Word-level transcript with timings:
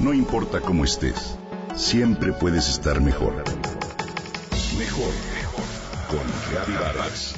No 0.00 0.14
importa 0.14 0.62
cómo 0.62 0.84
estés, 0.86 1.36
siempre 1.76 2.32
puedes 2.32 2.70
estar 2.70 3.02
mejor. 3.02 3.34
Mejor, 4.78 5.12
mejor. 5.34 5.64
Con 6.08 6.26
Reavivadas. 6.50 7.34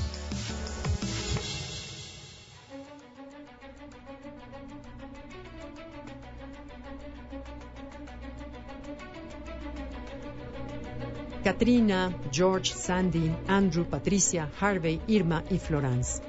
Katrina, 11.43 12.15
George, 12.31 12.73
Sandy, 12.73 13.35
Andrew, 13.49 13.85
Patricia, 13.85 14.49
Harvey, 14.61 15.01
Irma 15.09 15.43
y 15.51 15.59
Florence. 15.59 16.23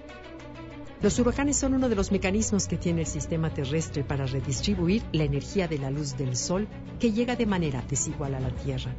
Los 1.03 1.19
huracanes 1.19 1.57
son 1.57 1.73
uno 1.73 1.89
de 1.89 1.97
los 1.97 2.13
mecanismos 2.13 2.65
que 2.65 2.77
tiene 2.77 3.01
el 3.01 3.07
sistema 3.07 3.53
terrestre 3.53 4.05
para 4.05 4.25
redistribuir 4.25 5.03
la 5.11 5.25
energía 5.25 5.67
de 5.67 5.77
la 5.77 5.91
luz 5.91 6.15
del 6.15 6.37
Sol 6.37 6.65
que 6.97 7.11
llega 7.11 7.35
de 7.35 7.45
manera 7.45 7.83
desigual 7.89 8.35
a 8.35 8.39
la 8.39 8.55
Tierra. 8.55 8.95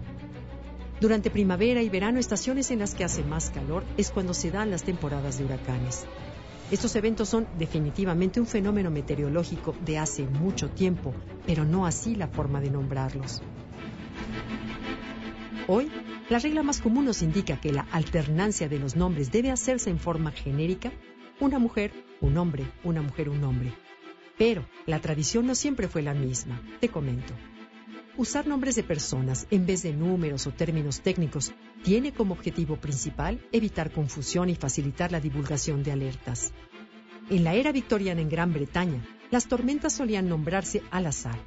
Durante 1.01 1.31
primavera 1.31 1.81
y 1.81 1.89
verano, 1.89 2.19
estaciones 2.19 2.71
en 2.71 2.81
las 2.81 2.95
que 2.95 3.05
hace 3.05 3.25
más 3.25 3.49
calor, 3.49 3.85
es 3.97 4.11
cuando 4.11 4.35
se 4.35 4.51
dan 4.51 4.71
las 4.71 4.83
temporadas 4.83 5.39
de 5.39 5.47
huracanes. 5.47 6.05
Estos 6.71 6.95
eventos 6.95 7.31
son 7.31 7.47
definitivamente 7.59 8.39
un 8.39 8.47
fenómeno 8.47 8.91
meteorológico 8.91 9.75
de 9.83 9.97
hace 9.97 10.27
mucho 10.27 10.69
tiempo, 10.69 11.15
pero 11.47 11.65
no 11.65 11.87
así 11.87 12.17
la 12.17 12.29
forma 12.29 12.61
de 12.61 12.71
nombrarlos. 12.71 13.41
Hoy, 15.69 15.91
la 16.29 16.39
regla 16.39 16.63
más 16.63 16.83
común 16.83 17.07
nos 17.07 17.23
indica 17.23 17.59
que 17.59 17.73
la 17.73 17.87
alternancia 17.93 18.69
de 18.69 18.79
los 18.79 18.95
nombres 18.95 19.33
debe 19.33 19.51
hacerse 19.51 19.89
en 19.89 19.99
forma 19.99 20.33
genérica, 20.33 20.93
una 21.41 21.59
mujer, 21.59 21.93
un 22.21 22.37
hombre, 22.39 22.65
una 22.85 23.03
mujer, 23.03 23.29
un 23.29 23.43
hombre. 23.45 23.73
Pero 24.39 24.67
la 24.87 25.01
tradición 25.01 25.47
no 25.47 25.55
siempre 25.55 25.89
fue 25.89 26.03
la 26.03 26.15
misma, 26.15 26.61
te 26.81 26.89
comento. 26.89 27.35
Usar 28.17 28.47
nombres 28.47 28.77
de 28.77 28.85
personas 28.85 29.47
en 29.51 29.67
vez 29.67 29.83
de 29.83 29.93
números 29.93 30.47
o 30.47 30.53
términos 30.53 31.01
técnicos 31.01 31.53
tiene 31.83 32.13
como 32.13 32.35
objetivo 32.35 32.77
principal 32.77 33.41
evitar 33.51 33.91
confusión 33.91 34.49
y 34.49 34.55
facilitar 34.55 35.11
la 35.11 35.21
divulgación 35.21 35.83
de 35.83 35.93
alertas. 35.93 36.53
En 37.31 37.43
la 37.43 37.55
era 37.55 37.73
victoriana 37.73 38.21
en 38.21 38.29
Gran 38.29 38.53
Bretaña, 38.53 39.05
las 39.31 39.49
tormentas 39.49 39.95
solían 39.95 40.29
nombrarse 40.29 40.83
al 40.91 41.07
azar. 41.07 41.39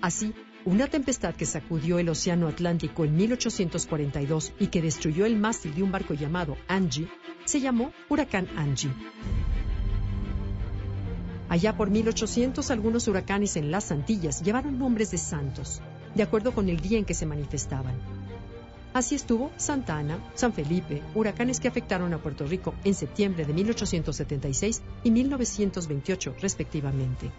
Así, 0.00 0.32
una 0.64 0.86
tempestad 0.86 1.34
que 1.34 1.44
sacudió 1.44 1.98
el 1.98 2.08
Océano 2.08 2.48
Atlántico 2.48 3.04
en 3.04 3.14
1842 3.16 4.54
y 4.58 4.68
que 4.68 4.82
destruyó 4.82 5.26
el 5.26 5.36
mástil 5.36 5.74
de 5.74 5.82
un 5.82 5.92
barco 5.92 6.14
llamado 6.14 6.56
Angie 6.68 7.08
se 7.46 7.60
llamó 7.60 7.92
Huracán 8.08 8.48
Angie. 8.56 8.92
Allá 11.48 11.76
por 11.76 11.90
1800, 11.90 12.70
algunos 12.70 13.06
huracanes 13.06 13.56
en 13.56 13.70
las 13.70 13.92
Antillas 13.92 14.42
llevaron 14.42 14.78
nombres 14.78 15.12
de 15.12 15.18
santos, 15.18 15.80
de 16.14 16.24
acuerdo 16.24 16.52
con 16.52 16.68
el 16.68 16.80
día 16.80 16.98
en 16.98 17.04
que 17.04 17.14
se 17.14 17.24
manifestaban. 17.24 17.94
Así 18.92 19.14
estuvo 19.14 19.52
Santa 19.56 19.96
Ana, 19.96 20.18
San 20.34 20.52
Felipe, 20.52 21.02
huracanes 21.14 21.60
que 21.60 21.68
afectaron 21.68 22.12
a 22.14 22.18
Puerto 22.18 22.46
Rico 22.46 22.74
en 22.82 22.94
septiembre 22.94 23.44
de 23.44 23.52
1876 23.52 24.82
y 25.04 25.10
1928, 25.10 26.34
respectivamente. 26.40 27.30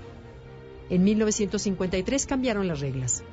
En 0.89 1.03
1953 1.03 2.25
cambiaron 2.27 2.67
las 2.67 2.79
reglas. 2.79 3.23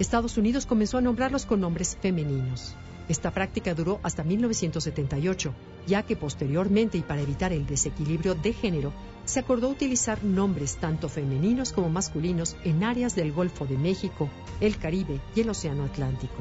Estados 0.00 0.36
Unidos 0.36 0.66
comenzó 0.66 0.98
a 0.98 1.02
nombrarlos 1.02 1.46
con 1.46 1.60
nombres 1.60 1.96
femeninos. 2.00 2.74
Esta 3.08 3.30
práctica 3.30 3.74
duró 3.74 4.00
hasta 4.02 4.24
1978, 4.24 5.54
ya 5.86 6.02
que 6.04 6.16
posteriormente 6.16 6.96
y 6.96 7.02
para 7.02 7.20
evitar 7.20 7.52
el 7.52 7.66
desequilibrio 7.66 8.34
de 8.34 8.52
género, 8.52 8.92
se 9.24 9.40
acordó 9.40 9.68
utilizar 9.68 10.24
nombres 10.24 10.76
tanto 10.76 11.08
femeninos 11.08 11.72
como 11.72 11.90
masculinos 11.90 12.56
en 12.64 12.82
áreas 12.82 13.14
del 13.14 13.32
Golfo 13.32 13.66
de 13.66 13.76
México, 13.76 14.30
el 14.60 14.78
Caribe 14.78 15.20
y 15.34 15.40
el 15.40 15.50
Océano 15.50 15.84
Atlántico. 15.84 16.36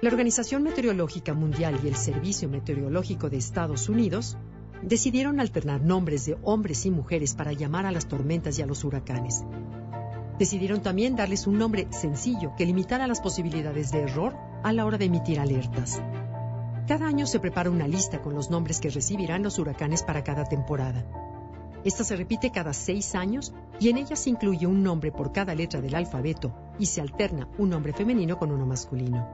La 0.00 0.10
Organización 0.10 0.62
Meteorológica 0.62 1.34
Mundial 1.34 1.80
y 1.82 1.88
el 1.88 1.96
Servicio 1.96 2.48
Meteorológico 2.48 3.30
de 3.30 3.38
Estados 3.38 3.88
Unidos 3.88 4.36
decidieron 4.82 5.40
alternar 5.40 5.80
nombres 5.80 6.24
de 6.24 6.36
hombres 6.42 6.86
y 6.86 6.90
mujeres 6.90 7.34
para 7.34 7.52
llamar 7.52 7.84
a 7.84 7.90
las 7.90 8.06
tormentas 8.06 8.58
y 8.58 8.62
a 8.62 8.66
los 8.66 8.84
huracanes. 8.84 9.42
Decidieron 10.38 10.82
también 10.82 11.16
darles 11.16 11.46
un 11.46 11.58
nombre 11.58 11.88
sencillo 11.90 12.54
que 12.56 12.64
limitara 12.64 13.06
las 13.06 13.20
posibilidades 13.20 13.90
de 13.90 14.02
error 14.02 14.36
a 14.62 14.72
la 14.72 14.86
hora 14.86 14.96
de 14.96 15.06
emitir 15.06 15.40
alertas. 15.40 16.00
Cada 16.86 17.06
año 17.06 17.26
se 17.26 17.40
prepara 17.40 17.70
una 17.70 17.88
lista 17.88 18.22
con 18.22 18.34
los 18.34 18.48
nombres 18.48 18.80
que 18.80 18.90
recibirán 18.90 19.42
los 19.42 19.58
huracanes 19.58 20.02
para 20.02 20.22
cada 20.22 20.44
temporada. 20.44 21.04
Esta 21.84 22.04
se 22.04 22.16
repite 22.16 22.50
cada 22.50 22.72
seis 22.72 23.14
años 23.14 23.52
y 23.80 23.88
en 23.88 23.98
ella 23.98 24.16
se 24.16 24.30
incluye 24.30 24.66
un 24.66 24.82
nombre 24.82 25.12
por 25.12 25.32
cada 25.32 25.54
letra 25.54 25.80
del 25.80 25.94
alfabeto 25.94 26.54
y 26.78 26.86
se 26.86 27.00
alterna 27.00 27.48
un 27.58 27.70
nombre 27.70 27.92
femenino 27.92 28.38
con 28.38 28.52
uno 28.52 28.64
masculino. 28.64 29.28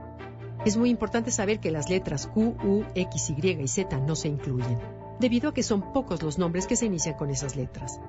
Es 0.65 0.75
muy 0.75 0.89
importante 0.89 1.31
saber 1.31 1.59
que 1.59 1.71
las 1.71 1.89
letras 1.89 2.27
Q, 2.27 2.55
U, 2.63 2.83
X, 2.95 3.29
Y 3.29 3.61
y 3.61 3.67
Z 3.67 3.99
no 3.99 4.15
se 4.15 4.27
incluyen 4.27 4.79
debido 5.19 5.49
a 5.49 5.53
que 5.53 5.63
son 5.63 5.93
pocos 5.93 6.21
los 6.23 6.37
nombres 6.37 6.67
que 6.67 6.75
se 6.75 6.87
inician 6.87 7.15
con 7.15 7.29
esas 7.29 7.55
letras. 7.55 7.99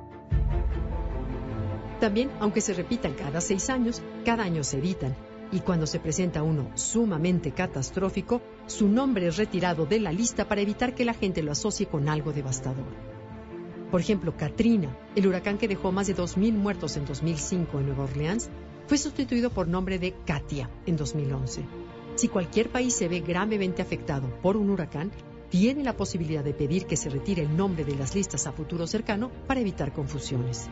También, 2.00 2.30
aunque 2.40 2.60
se 2.60 2.74
repitan 2.74 3.14
cada 3.14 3.40
seis 3.40 3.70
años, 3.70 4.02
cada 4.24 4.44
año 4.44 4.62
se 4.64 4.78
editan, 4.78 5.16
y 5.52 5.60
cuando 5.60 5.86
se 5.86 6.00
presenta 6.00 6.42
uno 6.42 6.70
sumamente 6.74 7.52
catastrófico, 7.52 8.42
su 8.66 8.88
nombre 8.88 9.28
es 9.28 9.36
retirado 9.36 9.86
de 9.86 10.00
la 10.00 10.12
lista 10.12 10.48
para 10.48 10.60
evitar 10.60 10.94
que 10.94 11.04
la 11.04 11.14
gente 11.14 11.42
lo 11.42 11.52
asocie 11.52 11.86
con 11.86 12.08
algo 12.08 12.32
devastador. 12.32 12.84
Por 13.90 14.00
ejemplo, 14.00 14.36
Katrina, 14.36 14.96
el 15.14 15.26
huracán 15.26 15.58
que 15.58 15.68
dejó 15.68 15.92
más 15.92 16.08
de 16.08 16.16
2.000 16.16 16.52
muertos 16.52 16.96
en 16.96 17.06
2005 17.06 17.78
en 17.78 17.86
Nueva 17.86 18.04
Orleans, 18.04 18.50
fue 18.88 18.98
sustituido 18.98 19.50
por 19.50 19.68
nombre 19.68 19.98
de 19.98 20.14
Katia 20.24 20.68
en 20.86 20.96
2011. 20.96 21.64
Si 22.16 22.28
cualquier 22.28 22.68
país 22.70 22.94
se 22.94 23.08
ve 23.08 23.20
gravemente 23.20 23.82
afectado 23.82 24.28
por 24.42 24.56
un 24.56 24.70
huracán, 24.70 25.12
tiene 25.48 25.84
la 25.84 25.96
posibilidad 25.96 26.42
de 26.42 26.54
pedir 26.54 26.86
que 26.86 26.96
se 26.96 27.08
retire 27.08 27.42
el 27.42 27.56
nombre 27.56 27.84
de 27.84 27.94
las 27.94 28.14
listas 28.14 28.46
a 28.46 28.52
futuro 28.52 28.86
cercano 28.86 29.30
para 29.46 29.60
evitar 29.60 29.92
confusiones. 29.92 30.68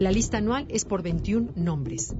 La 0.00 0.10
lista 0.10 0.38
anual 0.38 0.66
es 0.70 0.84
por 0.84 1.04
21 1.04 1.52
nombres. 1.54 2.16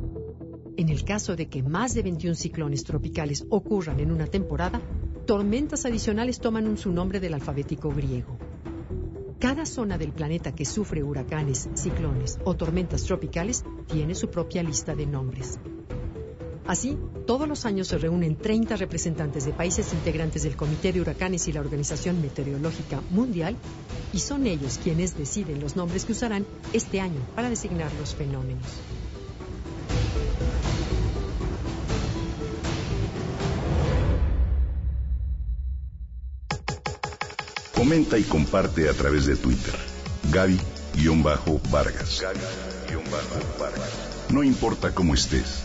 En 0.77 0.89
el 0.89 1.05
caso 1.05 1.35
de 1.35 1.49
que 1.49 1.65
más 1.65 1.93
de 1.93 2.03
21 2.03 2.37
ciclones 2.37 2.85
tropicales 2.85 3.45
ocurran 3.51 3.99
en 3.99 4.13
una 4.13 4.27
temporada, 4.27 4.81
tormentas 5.27 5.85
adicionales 5.85 6.39
toman 6.39 6.69
un 6.69 6.77
su 6.77 6.93
nombre 6.93 7.19
del 7.19 7.35
alfabético 7.35 7.91
griego. 7.91 8.39
Cada 9.41 9.67
zona 9.67 9.99
del 9.99 10.13
planeta 10.13 10.55
que 10.55 10.65
sufre 10.65 11.03
huracanes, 11.03 11.69
ciclones 11.75 12.39
o 12.45 12.55
tormentas 12.55 13.03
tropicales 13.03 13.65
tiene 13.89 14.15
su 14.15 14.31
propia 14.31 14.63
lista 14.63 14.95
de 14.95 15.07
nombres. 15.07 15.59
Así, 16.67 16.97
todos 17.27 17.47
los 17.47 17.67
años 17.67 17.89
se 17.89 17.99
reúnen 17.99 18.37
30 18.37 18.77
representantes 18.77 19.45
de 19.45 19.53
países 19.53 19.93
integrantes 19.93 20.45
del 20.45 20.57
Comité 20.57 20.93
de 20.93 21.03
Huracanes 21.03 21.47
y 21.47 21.53
la 21.53 21.61
Organización 21.61 22.23
Meteorológica 22.23 23.03
Mundial, 23.11 23.57
y 24.15 24.19
son 24.21 24.47
ellos 24.47 24.81
quienes 24.83 25.17
deciden 25.17 25.61
los 25.61 25.77
nombres 25.77 26.07
que 26.07 26.13
usarán 26.13 26.47
este 26.73 27.03
año 27.03 27.21
para 27.35 27.51
designar 27.51 27.93
los 28.01 28.15
fenómenos. 28.15 28.65
Comenta 37.75 38.17
y 38.19 38.23
comparte 38.23 38.89
a 38.89 38.95
través 38.95 39.27
de 39.27 39.37
Twitter. 39.37 39.75
Gaby-Vargas. 40.33 42.23
Gaby-Vargas. 42.23 43.91
No 44.31 44.43
importa 44.43 44.95
cómo 44.95 45.13
estés 45.13 45.65